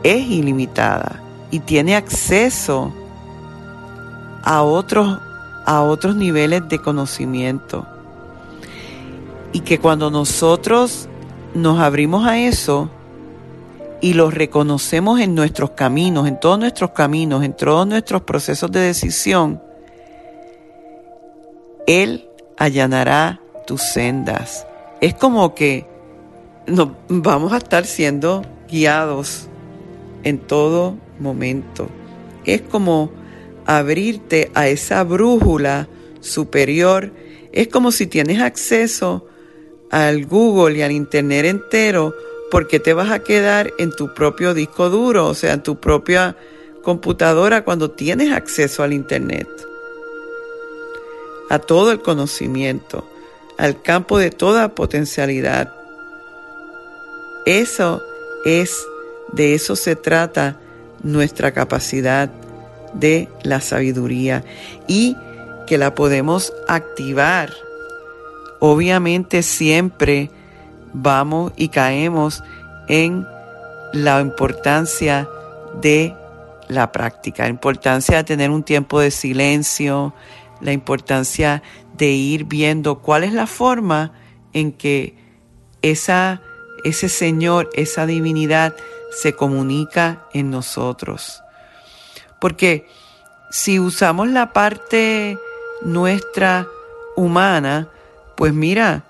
es 0.03 0.27
ilimitada 0.27 1.23
y 1.51 1.61
tiene 1.61 1.97
acceso 1.97 2.93
a 4.43 4.63
otros, 4.63 5.19
a 5.65 5.83
otros 5.83 6.17
niveles 6.17 6.69
de 6.69 6.79
conocimiento. 6.81 7.87
Y 9.53 9.61
que 9.61 9.79
cuando 9.79 10.11
nosotros 10.11 11.09
nos 11.55 11.81
abrimos 11.81 12.27
a 12.27 12.39
eso, 12.39 12.91
y 14.01 14.13
los 14.13 14.35
reconocemos 14.35 15.21
en 15.21 15.35
nuestros 15.35 15.71
caminos, 15.71 16.29
en 16.29 16.39
todos 16.39 16.59
nuestros 16.59 16.91
caminos, 16.91 17.43
en 17.43 17.55
todos 17.55 17.87
nuestros 17.87 18.23
procesos 18.23 18.71
de 18.71 18.81
decisión, 18.81 19.63
Él 21.87 22.29
allanará 22.59 23.41
tus 23.67 23.83
sendas. 23.83 24.67
Es 25.01 25.15
como 25.15 25.55
que 25.55 25.87
nos 26.67 26.91
vamos 27.09 27.53
a 27.53 27.59
estar 27.59 27.87
siendo 27.87 28.43
guiados 28.69 29.49
en 30.25 30.39
todo 30.39 30.99
momento. 31.19 31.89
Es 32.45 32.63
como 32.63 33.11
abrirte 33.65 34.51
a 34.55 34.69
esa 34.69 35.03
brújula 35.05 35.89
superior. 36.21 37.13
Es 37.53 37.69
como 37.69 37.93
si 37.93 38.07
tienes 38.07 38.41
acceso 38.41 39.27
al 39.91 40.27
Google 40.27 40.79
y 40.79 40.83
al 40.83 40.93
Internet 40.93 41.47
entero 41.47 42.15
porque 42.51 42.81
te 42.81 42.93
vas 42.93 43.11
a 43.11 43.21
quedar 43.21 43.73
en 43.79 43.91
tu 43.91 44.15
propio 44.15 44.55
disco 44.55 44.89
duro, 44.89 45.27
o 45.27 45.35
sea, 45.35 45.53
en 45.53 45.63
tu 45.63 45.81
propia 45.81 46.37
computadora 46.83 47.65
cuando 47.65 47.91
tienes 47.91 48.33
acceso 48.33 48.83
al 48.83 48.93
Internet, 48.93 49.49
a 51.51 51.59
todo 51.59 51.91
el 51.91 52.01
conocimiento, 52.01 53.05
al 53.59 53.83
campo 53.83 54.19
de 54.19 54.31
toda 54.31 54.75
potencialidad. 54.75 55.76
Eso 57.47 58.03
es, 58.45 58.87
de 59.33 59.55
eso 59.55 59.77
se 59.77 59.97
trata 59.97 60.59
nuestra 61.03 61.53
capacidad 61.53 62.31
de 62.93 63.29
la 63.43 63.61
sabiduría 63.61 64.45
y 64.87 65.17
que 65.67 65.79
la 65.79 65.95
podemos 65.95 66.53
activar, 66.69 67.51
obviamente 68.61 69.43
siempre 69.43 70.31
vamos 70.93 71.53
y 71.57 71.69
caemos 71.69 72.43
en 72.89 73.27
la 73.93 74.21
importancia 74.21 75.29
de 75.81 76.15
la 76.69 76.91
práctica, 76.93 77.45
la 77.45 77.51
importancia 77.51 78.19
de 78.19 78.25
tener 78.25 78.51
un 78.51 78.63
tiempo 78.63 79.01
de 79.01 79.11
silencio, 79.11 80.15
la 80.61 80.73
importancia 80.73 81.63
de 81.97 82.09
ir 82.09 82.45
viendo 82.45 82.99
cuál 83.01 83.25
es 83.25 83.33
la 83.33 83.47
forma 83.47 84.13
en 84.53 84.73
que 84.73 85.17
esa, 85.83 86.41
ese 86.89 87.09
Señor, 87.09 87.71
esa 87.75 88.07
divinidad 88.07 88.75
se 89.11 89.35
comunica 89.35 90.25
en 90.33 90.51
nosotros. 90.51 91.43
Porque 92.39 92.89
si 93.51 93.79
usamos 93.79 94.29
la 94.29 94.53
parte 94.53 95.39
nuestra 95.83 96.67
humana, 97.17 97.89
pues 98.37 98.53
mira, 98.53 99.05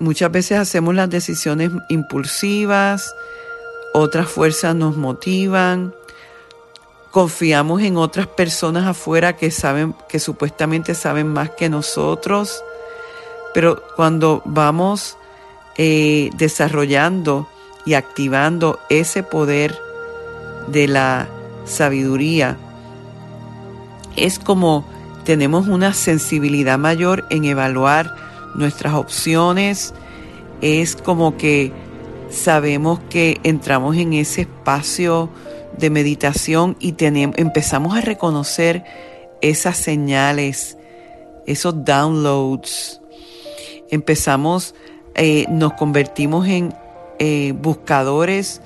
Muchas 0.00 0.32
veces 0.32 0.58
hacemos 0.58 0.94
las 0.94 1.10
decisiones 1.10 1.70
impulsivas, 1.90 3.14
otras 3.92 4.28
fuerzas 4.28 4.74
nos 4.74 4.96
motivan, 4.96 5.94
confiamos 7.10 7.82
en 7.82 7.98
otras 7.98 8.26
personas 8.26 8.86
afuera 8.86 9.36
que 9.36 9.50
saben, 9.50 9.94
que 10.08 10.18
supuestamente 10.18 10.94
saben 10.94 11.28
más 11.28 11.50
que 11.50 11.68
nosotros, 11.68 12.64
pero 13.52 13.82
cuando 13.94 14.40
vamos 14.46 15.18
eh, 15.82 16.28
desarrollando 16.36 17.48
y 17.86 17.94
activando 17.94 18.78
ese 18.90 19.22
poder 19.22 19.74
de 20.68 20.86
la 20.86 21.26
sabiduría, 21.64 22.58
es 24.14 24.38
como 24.38 24.84
tenemos 25.24 25.68
una 25.68 25.94
sensibilidad 25.94 26.78
mayor 26.78 27.24
en 27.30 27.46
evaluar 27.46 28.14
nuestras 28.56 28.92
opciones. 28.92 29.94
Es 30.60 30.96
como 30.96 31.38
que 31.38 31.72
sabemos 32.28 33.00
que 33.08 33.40
entramos 33.42 33.96
en 33.96 34.12
ese 34.12 34.42
espacio 34.42 35.30
de 35.78 35.88
meditación 35.88 36.76
y 36.78 36.94
empezamos 36.98 37.96
a 37.96 38.02
reconocer 38.02 38.84
esas 39.40 39.78
señales, 39.78 40.76
esos 41.46 41.86
downloads. 41.86 43.00
Empezamos, 43.90 44.74
eh, 45.14 45.46
nos 45.48 45.74
convertimos 45.74 46.46
en 46.46 46.74
eh, 47.18 47.52
buscadores 47.52 48.62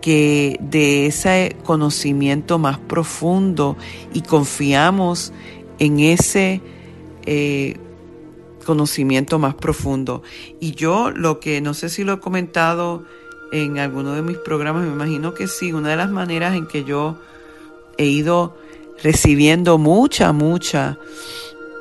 que 0.00 0.56
de 0.60 1.06
ese 1.06 1.56
conocimiento 1.64 2.58
más 2.58 2.78
profundo 2.78 3.76
y 4.12 4.20
confiamos 4.20 5.32
en 5.78 5.98
ese 5.98 6.60
eh, 7.24 7.76
conocimiento 8.64 9.38
más 9.38 9.54
profundo. 9.54 10.22
Y 10.60 10.72
yo 10.72 11.10
lo 11.10 11.40
que 11.40 11.60
no 11.60 11.74
sé 11.74 11.88
si 11.88 12.04
lo 12.04 12.12
he 12.12 12.20
comentado 12.20 13.04
en 13.52 13.78
alguno 13.78 14.12
de 14.14 14.22
mis 14.22 14.36
programas, 14.38 14.84
me 14.84 14.92
imagino 14.92 15.34
que 15.34 15.48
sí, 15.48 15.72
una 15.72 15.88
de 15.88 15.96
las 15.96 16.10
maneras 16.10 16.54
en 16.54 16.66
que 16.66 16.84
yo 16.84 17.18
he 17.96 18.04
ido 18.04 18.56
recibiendo 19.02 19.78
mucha, 19.78 20.32
mucha 20.32 20.98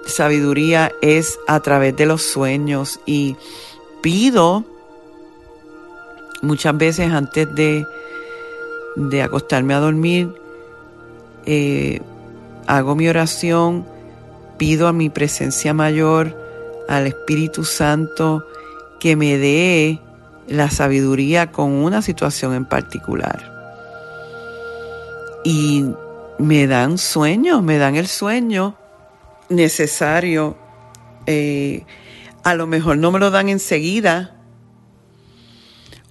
sabiduría 0.06 0.92
es 1.02 1.40
a 1.48 1.60
través 1.60 1.96
de 1.96 2.06
los 2.06 2.22
sueños 2.22 3.00
y 3.06 3.36
pido 4.02 4.64
muchas 6.42 6.78
veces 6.78 7.12
antes 7.12 7.54
de, 7.56 7.86
de 8.96 9.22
acostarme 9.22 9.74
a 9.74 9.80
dormir, 9.80 10.30
eh, 11.46 12.02
hago 12.68 12.96
mi 12.96 13.08
oración, 13.08 13.86
pido 14.58 14.88
a 14.88 14.94
mi 14.94 15.10
presencia 15.10 15.74
mayor, 15.74 16.36
al 16.88 17.08
Espíritu 17.08 17.64
Santo 17.64 18.46
que 19.00 19.16
me 19.16 19.38
dé 19.38 20.00
la 20.48 20.70
sabiduría 20.70 21.52
con 21.52 21.72
una 21.72 22.02
situación 22.02 22.54
en 22.54 22.66
particular. 22.66 23.52
Y 25.44 25.86
me 26.38 26.68
dan 26.68 26.98
sueños, 26.98 27.64
me 27.64 27.78
dan 27.78 27.96
el 27.96 28.08
sueño 28.08 28.76
necesario. 29.50 30.58
Eh, 31.28 31.86
a 32.44 32.54
lo 32.54 32.68
mejor 32.68 32.98
no 32.98 33.12
me 33.12 33.20
lo 33.20 33.32
dan 33.32 33.50
enseguida 33.50 34.36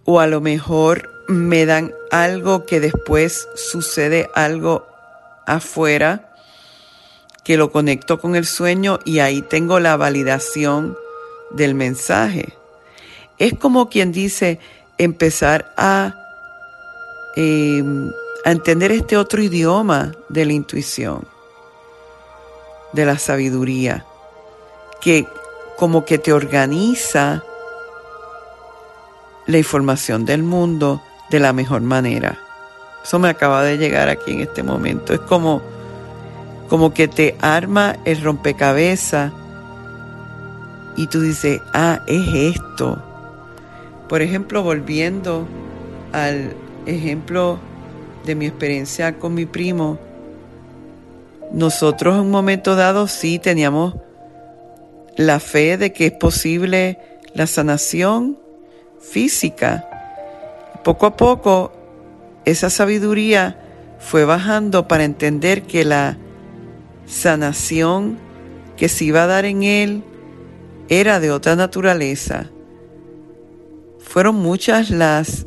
o 0.05 0.21
a 0.21 0.27
lo 0.27 0.41
mejor 0.41 1.11
me 1.29 1.65
dan 1.65 1.95
algo 2.11 2.67
que 2.67 2.81
después 2.81 3.49
sucede 3.55 4.29
algo 4.35 4.87
afuera 5.47 6.35
que 7.45 7.57
lo 7.57 7.71
conecto 7.71 8.19
con 8.19 8.37
el 8.37 8.47
sueño 8.47 8.99
y 9.05 9.19
ahí 9.19 9.43
tengo 9.43 9.79
la 9.79 9.97
validación 9.97 10.97
del 11.51 11.75
mensaje. 11.75 12.55
Es 13.39 13.55
como 13.59 13.89
quien 13.89 14.13
dice 14.13 14.59
empezar 14.97 15.73
a, 15.77 16.15
em, 17.37 18.11
a 18.45 18.51
entender 18.51 18.93
este 18.93 19.17
otro 19.17 19.43
idioma 19.43 20.13
de 20.29 20.47
la 20.47 20.53
intuición, 20.53 21.27
de 22.95 23.05
la 23.05 23.19
sabiduría, 23.19 24.05
que 25.01 25.27
como 25.77 26.05
que 26.05 26.19
te 26.19 26.33
organiza 26.33 27.43
la 29.47 29.59
información 29.59 30.25
del 30.25 30.43
mundo 30.43 31.03
de 31.31 31.41
la 31.41 31.53
mejor 31.53 31.83
manera. 31.83 32.39
Eso 33.05 33.19
me 33.19 33.29
acaba 33.29 33.63
de 33.63 33.77
llegar 33.77 34.09
aquí 34.09 34.33
en 34.33 34.41
este 34.41 34.63
momento. 34.63 35.13
Es 35.13 35.21
como 35.21 35.61
como 36.69 36.95
que 36.95 37.09
te 37.09 37.37
arma 37.41 37.97
el 38.05 38.23
rompecabezas 38.23 39.33
y 40.97 41.07
tú 41.09 41.21
dices, 41.21 41.61
ah, 41.73 42.01
es 42.07 42.57
esto. 42.57 43.03
Por 44.09 44.23
ejemplo, 44.23 44.63
volviendo 44.63 45.47
al 46.13 46.55
ejemplo 46.87 47.59
de 48.25 48.35
mi 48.35 48.47
experiencia 48.47 49.19
con 49.19 49.35
mi 49.35 49.45
primo, 49.45 49.99
nosotros 51.55 52.17
en 52.17 52.23
un 52.23 52.31
momento 52.33 52.75
dado 52.75 53.07
sí 53.07 53.39
teníamos 53.39 53.95
la 55.17 55.39
fe 55.39 55.79
de 55.79 55.93
que 55.93 56.07
es 56.07 56.13
posible 56.13 56.99
la 57.33 57.47
sanación 57.47 58.39
física. 58.99 59.89
Poco 60.83 61.07
a 61.07 61.17
poco 61.17 61.73
esa 62.45 62.71
sabiduría 62.71 63.57
fue 64.01 64.25
bajando 64.25 64.89
para 64.89 65.05
entender 65.05 65.63
que 65.63 65.85
la 65.85 66.19
sanación 67.07 68.19
que 68.77 68.89
se 68.89 69.05
iba 69.05 69.23
a 69.23 69.29
dar 69.29 69.45
en 69.45 69.63
él 69.63 70.03
era 70.89 71.21
de 71.21 71.31
otra 71.31 71.55
naturaleza. 71.55 72.51
Fueron 74.01 74.35
muchas 74.35 74.91
las, 74.91 75.47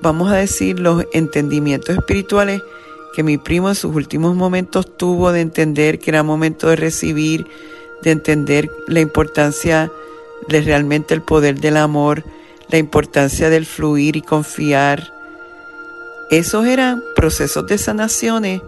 vamos 0.00 0.32
a 0.32 0.36
decir, 0.36 0.80
los 0.80 1.04
entendimientos 1.12 1.94
espirituales 1.94 2.62
que 3.14 3.22
mi 3.22 3.38
primo 3.38 3.68
en 3.68 3.74
sus 3.74 3.94
últimos 3.94 4.34
momentos 4.34 4.96
tuvo 4.96 5.32
de 5.32 5.40
entender 5.40 5.98
que 5.98 6.10
era 6.10 6.22
momento 6.22 6.68
de 6.68 6.76
recibir, 6.76 7.46
de 8.02 8.10
entender 8.10 8.70
la 8.88 9.00
importancia 9.00 9.90
de 10.48 10.60
realmente 10.60 11.14
el 11.14 11.22
poder 11.22 11.60
del 11.60 11.76
amor, 11.76 12.24
la 12.68 12.78
importancia 12.78 13.50
del 13.50 13.66
fluir 13.66 14.16
y 14.16 14.22
confiar. 14.22 15.12
Esos 16.30 16.66
eran 16.66 17.02
procesos 17.14 17.66
de 17.66 17.78
sanaciones 17.78 18.62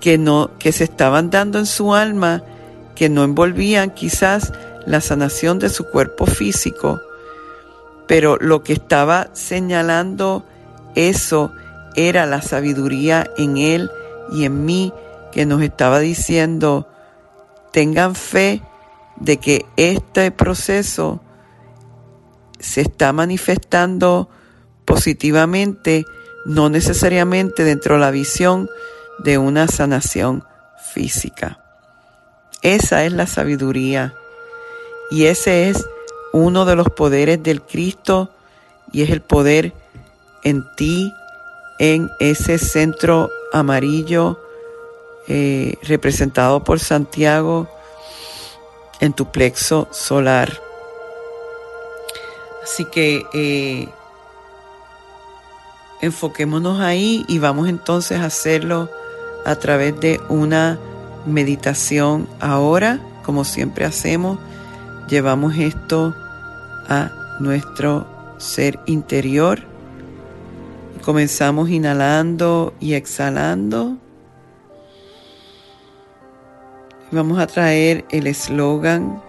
que 0.00 0.16
no 0.16 0.50
que 0.58 0.72
se 0.72 0.84
estaban 0.84 1.30
dando 1.30 1.58
en 1.58 1.66
su 1.66 1.94
alma, 1.94 2.42
que 2.94 3.08
no 3.08 3.24
envolvían 3.24 3.90
quizás 3.90 4.52
la 4.86 5.00
sanación 5.00 5.58
de 5.58 5.68
su 5.68 5.84
cuerpo 5.84 6.26
físico, 6.26 7.00
pero 8.06 8.36
lo 8.40 8.62
que 8.62 8.72
estaba 8.72 9.28
señalando 9.34 10.44
eso 10.94 11.52
era 11.96 12.26
la 12.26 12.42
sabiduría 12.42 13.30
en 13.36 13.56
él 13.56 13.90
y 14.32 14.44
en 14.44 14.64
mí 14.64 14.92
que 15.32 15.46
nos 15.46 15.62
estaba 15.62 15.98
diciendo, 15.98 16.88
tengan 17.72 18.14
fe 18.14 18.62
de 19.16 19.36
que 19.36 19.66
este 19.76 20.30
proceso 20.30 21.20
se 22.58 22.82
está 22.82 23.12
manifestando 23.12 24.28
positivamente, 24.84 26.04
no 26.44 26.68
necesariamente 26.68 27.64
dentro 27.64 27.94
de 27.94 28.00
la 28.00 28.10
visión 28.10 28.68
de 29.18 29.38
una 29.38 29.68
sanación 29.68 30.44
física. 30.92 31.62
Esa 32.62 33.04
es 33.04 33.12
la 33.12 33.26
sabiduría 33.26 34.14
y 35.10 35.26
ese 35.26 35.68
es 35.70 35.86
uno 36.32 36.64
de 36.64 36.76
los 36.76 36.88
poderes 36.88 37.42
del 37.42 37.62
Cristo 37.62 38.30
y 38.92 39.02
es 39.02 39.10
el 39.10 39.22
poder 39.22 39.72
en 40.42 40.64
ti, 40.76 41.12
en 41.80 42.12
ese 42.20 42.58
centro 42.58 43.30
amarillo 43.54 44.38
eh, 45.26 45.74
representado 45.82 46.62
por 46.62 46.78
Santiago 46.78 47.68
en 49.00 49.14
tu 49.14 49.32
plexo 49.32 49.88
solar. 49.90 50.60
Así 52.62 52.84
que 52.84 53.24
eh, 53.32 53.88
enfoquémonos 56.02 56.80
ahí 56.80 57.24
y 57.28 57.38
vamos 57.38 57.66
entonces 57.66 58.20
a 58.20 58.26
hacerlo 58.26 58.90
a 59.46 59.56
través 59.56 59.98
de 60.00 60.20
una 60.28 60.78
meditación 61.24 62.28
ahora, 62.40 63.00
como 63.24 63.44
siempre 63.44 63.86
hacemos. 63.86 64.38
Llevamos 65.08 65.56
esto 65.56 66.14
a 66.90 67.10
nuestro 67.40 68.06
ser 68.36 68.78
interior. 68.84 69.69
Comenzamos 71.04 71.70
inhalando 71.70 72.74
y 72.78 72.94
exhalando. 72.94 73.96
Vamos 77.10 77.38
a 77.38 77.46
traer 77.46 78.04
el 78.10 78.26
eslogan. 78.26 79.20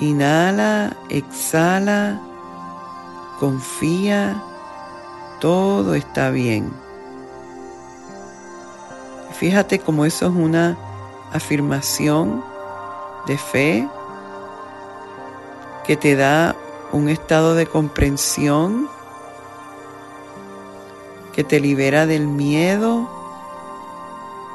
Inhala, 0.00 0.96
exhala, 1.08 2.20
confía, 3.38 4.42
todo 5.40 5.94
está 5.94 6.30
bien. 6.30 6.68
Fíjate 9.38 9.78
cómo 9.78 10.04
eso 10.04 10.26
es 10.26 10.34
una 10.34 10.76
afirmación 11.32 12.44
de 13.26 13.38
fe 13.38 13.88
que 15.86 15.96
te 15.96 16.16
da 16.16 16.56
un 16.92 17.08
estado 17.08 17.54
de 17.54 17.66
comprensión, 17.66 18.88
que 21.34 21.42
te 21.42 21.60
libera 21.60 22.06
del 22.06 22.26
miedo, 22.26 23.08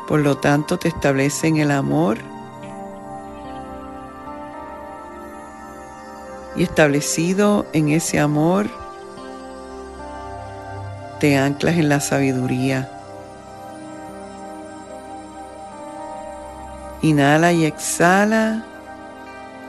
por 0.08 0.20
lo 0.20 0.38
tanto, 0.38 0.78
te 0.78 0.88
establece 0.88 1.48
en 1.48 1.58
el 1.58 1.72
amor 1.72 2.20
y 6.56 6.64
establecido 6.64 7.66
en 7.74 7.90
ese 7.90 8.20
amor, 8.20 8.68
te 11.20 11.38
anclas 11.38 11.76
en 11.76 11.90
la 11.90 12.00
sabiduría. 12.00 12.92
Inhala 17.02 17.52
y 17.52 17.66
exhala, 17.66 18.64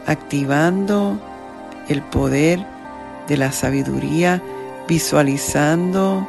activando 0.07 1.19
el 1.89 2.03
poder 2.03 2.65
de 3.27 3.37
la 3.37 3.53
sabiduría, 3.53 4.43
visualizando 4.87 6.27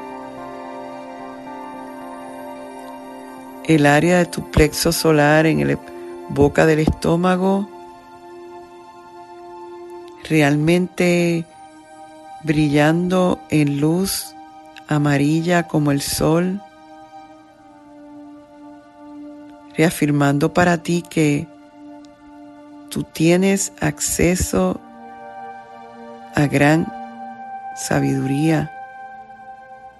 el 3.66 3.86
área 3.86 4.18
de 4.18 4.26
tu 4.26 4.50
plexo 4.50 4.92
solar 4.92 5.46
en 5.46 5.68
la 5.68 5.78
boca 6.30 6.66
del 6.66 6.80
estómago. 6.80 7.70
Realmente 10.28 11.46
brillando 12.44 13.40
en 13.50 13.80
luz 13.80 14.36
amarilla 14.88 15.64
como 15.64 15.92
el 15.92 16.02
sol, 16.02 16.62
reafirmando 19.78 20.54
para 20.54 20.78
ti 20.78 21.04
que 21.08 21.48
tú 22.90 23.04
tienes 23.04 23.72
acceso 23.80 24.80
gran 26.48 26.92
sabiduría, 27.76 28.72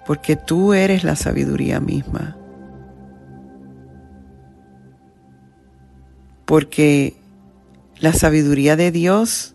porque 0.06 0.36
tú 0.36 0.72
eres 0.72 1.04
la 1.04 1.16
sabiduría 1.16 1.80
misma. 1.80 2.36
porque 6.50 7.16
la 8.00 8.12
sabiduría 8.12 8.74
de 8.74 8.90
Dios 8.90 9.54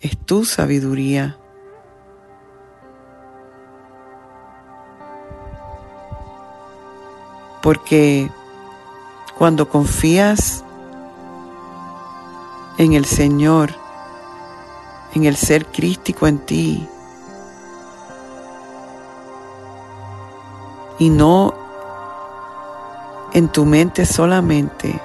es 0.00 0.16
tu 0.16 0.46
sabiduría. 0.46 1.36
Porque 7.62 8.30
cuando 9.36 9.68
confías 9.68 10.64
en 12.78 12.94
el 12.94 13.04
Señor, 13.04 13.74
en 15.14 15.24
el 15.24 15.36
ser 15.36 15.66
crístico 15.66 16.26
en 16.26 16.38
ti, 16.38 16.88
y 20.98 21.10
no 21.10 21.54
en 23.32 23.48
tu 23.48 23.64
mente 23.64 24.06
solamente, 24.06 25.00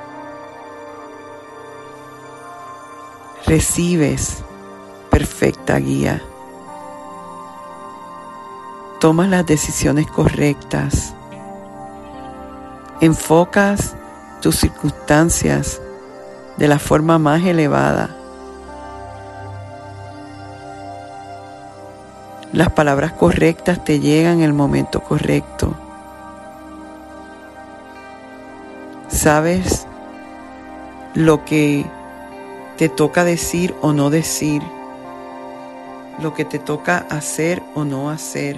recibes 3.45 4.43
perfecta 5.09 5.77
guía. 5.77 6.21
Tomas 8.99 9.29
las 9.29 9.45
decisiones 9.45 10.07
correctas. 10.07 11.15
Enfocas 13.01 13.95
tus 14.41 14.57
circunstancias 14.57 15.81
de 16.57 16.67
la 16.67 16.77
forma 16.77 17.17
más 17.17 17.41
elevada. 17.43 18.18
Las 22.51 22.71
palabras 22.71 23.13
correctas 23.13 23.83
te 23.83 23.99
llegan 23.99 24.39
en 24.39 24.43
el 24.43 24.53
momento 24.53 25.01
correcto. 25.01 25.75
Sabes 29.07 29.85
lo 31.13 31.45
que 31.45 31.85
te 32.77 32.89
toca 32.89 33.23
decir 33.23 33.75
o 33.81 33.93
no 33.93 34.09
decir, 34.09 34.63
lo 36.19 36.33
que 36.33 36.43
te 36.43 36.57
toca 36.57 37.05
hacer 37.09 37.61
o 37.75 37.83
no 37.83 38.09
hacer. 38.09 38.57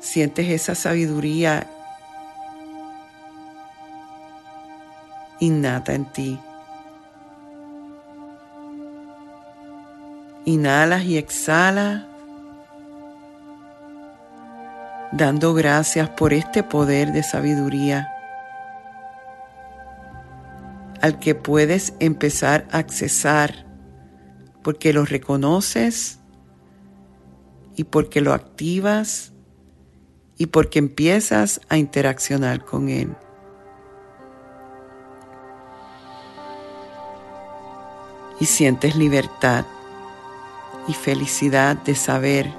Sientes 0.00 0.48
esa 0.48 0.74
sabiduría 0.74 1.68
innata 5.38 5.94
en 5.94 6.04
ti. 6.06 6.40
Inhalas 10.48 11.04
y 11.04 11.18
exhalas, 11.18 12.06
dando 15.12 15.52
gracias 15.52 16.08
por 16.08 16.32
este 16.32 16.62
poder 16.62 17.12
de 17.12 17.22
sabiduría 17.22 18.08
al 21.02 21.18
que 21.18 21.34
puedes 21.34 21.92
empezar 22.00 22.66
a 22.70 22.78
accesar 22.78 23.66
porque 24.62 24.94
lo 24.94 25.04
reconoces 25.04 26.18
y 27.76 27.84
porque 27.84 28.22
lo 28.22 28.32
activas 28.32 29.34
y 30.38 30.46
porque 30.46 30.78
empiezas 30.78 31.60
a 31.68 31.76
interaccionar 31.76 32.64
con 32.64 32.88
él. 32.88 33.14
Y 38.40 38.46
sientes 38.46 38.96
libertad 38.96 39.66
y 40.88 40.94
felicidad 40.94 41.76
de 41.76 41.94
saber 41.94 42.52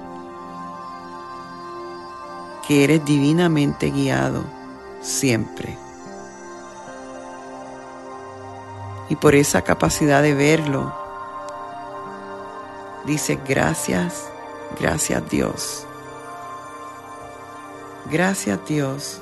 que 2.68 2.84
eres 2.84 3.04
divinamente 3.04 3.89
guiado 3.89 4.44
siempre. 5.02 5.76
Y 9.10 9.15
por 9.15 9.34
esa 9.34 9.63
capacidad 9.63 10.22
de 10.22 10.36
verlo, 10.36 10.94
dice 13.06 13.39
gracias, 13.48 14.30
gracias 14.80 15.28
Dios. 15.30 15.88
Gracias 18.12 18.60
Dios. 18.68 19.20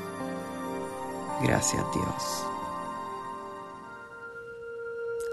Gracias 1.41 1.83
Dios. 1.93 2.43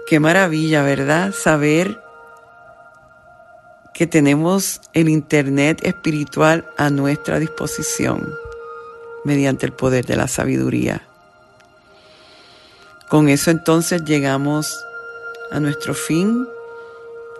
Qué 0.07 0.19
maravilla, 0.19 0.83
¿verdad? 0.83 1.33
Saber 1.33 2.04
que 3.95 4.07
tenemos 4.07 4.81
el 4.91 5.07
Internet 5.07 5.79
espiritual 5.85 6.69
a 6.75 6.89
nuestra 6.89 7.39
disposición 7.39 8.29
mediante 9.23 9.65
el 9.65 9.71
poder 9.71 10.05
de 10.05 10.17
la 10.17 10.27
sabiduría. 10.27 11.07
Con 13.09 13.29
eso 13.29 13.51
entonces 13.51 14.03
llegamos 14.03 14.77
a 15.49 15.61
nuestro 15.61 15.93
fin 15.93 16.45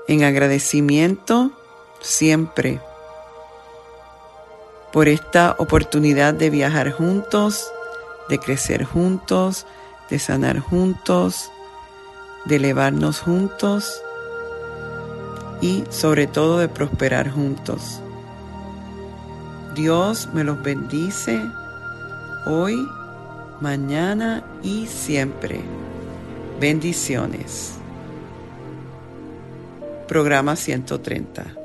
en 0.07 0.23
agradecimiento 0.23 1.51
siempre 1.99 2.79
por 4.93 5.09
esta 5.09 5.57
oportunidad 5.59 6.33
de 6.33 6.49
viajar 6.51 6.89
juntos, 6.93 7.69
de 8.29 8.39
crecer 8.39 8.85
juntos, 8.85 9.65
de 10.09 10.19
sanar 10.19 10.59
juntos, 10.59 11.51
de 12.45 12.55
elevarnos 12.55 13.19
juntos 13.19 14.01
y 15.61 15.83
sobre 15.89 16.27
todo 16.27 16.59
de 16.59 16.67
prosperar 16.67 17.29
juntos. 17.29 18.01
Dios 19.75 20.29
me 20.33 20.43
los 20.43 20.61
bendice 20.63 21.41
hoy, 22.45 22.87
mañana 23.59 24.43
y 24.63 24.87
siempre. 24.87 25.61
Bendiciones. 26.59 27.73
Programa 30.07 30.55
130. 30.55 31.64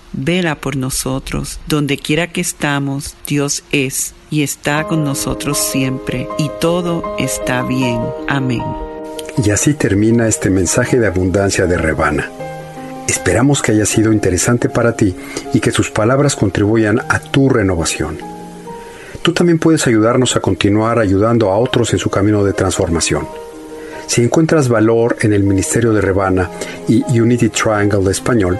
vela 0.13 0.55
por 0.55 0.75
nosotros. 0.75 1.59
Donde 1.67 1.97
quiera 1.97 2.27
que 2.27 2.41
estamos, 2.41 3.15
Dios 3.27 3.63
es 3.71 4.13
y 4.29 4.43
está 4.43 4.85
con 4.85 5.03
nosotros 5.03 5.57
siempre, 5.57 6.27
y 6.37 6.49
todo 6.59 7.15
está 7.19 7.63
bien. 7.63 7.99
Amén. 8.27 8.63
Y 9.43 9.49
así 9.49 9.73
termina 9.73 10.27
este 10.27 10.49
mensaje 10.49 10.99
de 10.99 11.07
abundancia 11.07 11.65
de 11.65 11.77
Rebana. 11.77 12.29
Esperamos 13.07 13.61
que 13.61 13.73
haya 13.73 13.85
sido 13.85 14.13
interesante 14.13 14.69
para 14.69 14.95
ti 14.95 15.15
y 15.53 15.59
que 15.59 15.71
sus 15.71 15.91
palabras 15.91 16.35
contribuyan 16.35 17.01
a 17.09 17.19
tu 17.19 17.49
renovación. 17.49 18.17
Tú 19.21 19.33
también 19.33 19.59
puedes 19.59 19.85
ayudarnos 19.85 20.35
a 20.35 20.39
continuar 20.39 20.97
ayudando 20.97 21.51
a 21.51 21.57
otros 21.57 21.91
en 21.93 21.99
su 21.99 22.09
camino 22.09 22.43
de 22.43 22.53
transformación. 22.53 23.27
Si 24.07 24.23
encuentras 24.23 24.67
valor 24.67 25.17
en 25.21 25.33
el 25.33 25.43
Ministerio 25.43 25.93
de 25.93 26.01
Rebana 26.01 26.49
y 26.87 27.03
Unity 27.19 27.49
Triangle 27.49 28.03
de 28.03 28.11
Español, 28.11 28.59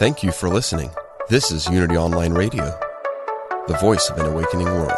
Thank 0.00 0.22
you 0.22 0.32
for 0.32 0.48
listening. 0.48 0.90
This 1.28 1.52
is 1.52 1.68
Unity 1.68 1.94
Online 1.98 2.32
Radio, 2.32 2.64
the 3.68 3.76
voice 3.82 4.08
of 4.08 4.16
an 4.16 4.24
awakening 4.24 4.64
world. 4.64 4.90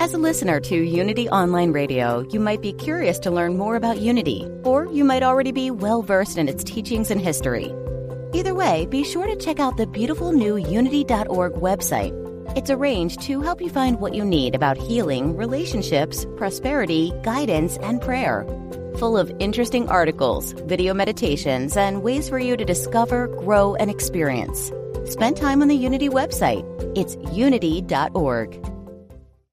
As 0.00 0.12
a 0.12 0.18
listener 0.18 0.58
to 0.58 0.74
Unity 0.74 1.28
Online 1.28 1.70
Radio, 1.70 2.26
you 2.32 2.40
might 2.40 2.60
be 2.60 2.72
curious 2.72 3.20
to 3.20 3.30
learn 3.30 3.56
more 3.56 3.76
about 3.76 4.00
Unity, 4.00 4.48
or 4.64 4.86
you 4.86 5.04
might 5.04 5.22
already 5.22 5.52
be 5.52 5.70
well 5.70 6.02
versed 6.02 6.38
in 6.38 6.48
its 6.48 6.64
teachings 6.64 7.12
and 7.12 7.20
history. 7.20 7.72
Either 8.34 8.56
way, 8.56 8.84
be 8.86 9.04
sure 9.04 9.28
to 9.28 9.36
check 9.36 9.60
out 9.60 9.76
the 9.76 9.86
beautiful 9.86 10.32
new 10.32 10.56
Unity.org 10.56 11.52
website 11.52 12.29
it's 12.56 12.70
arranged 12.70 13.20
to 13.22 13.40
help 13.40 13.60
you 13.60 13.70
find 13.70 14.00
what 14.00 14.14
you 14.14 14.24
need 14.24 14.54
about 14.54 14.76
healing, 14.76 15.36
relationships, 15.36 16.26
prosperity, 16.36 17.12
guidance, 17.22 17.76
and 17.78 18.00
prayer. 18.00 18.44
Full 18.98 19.16
of 19.16 19.32
interesting 19.38 19.88
articles, 19.88 20.52
video 20.52 20.94
meditations, 20.94 21.76
and 21.76 22.02
ways 22.02 22.28
for 22.28 22.38
you 22.38 22.56
to 22.56 22.64
discover, 22.64 23.28
grow, 23.28 23.74
and 23.76 23.90
experience. 23.90 24.72
Spend 25.04 25.36
time 25.36 25.62
on 25.62 25.68
the 25.68 25.76
Unity 25.76 26.08
website. 26.08 26.64
It's 26.96 27.16
unity.org. 27.32 28.69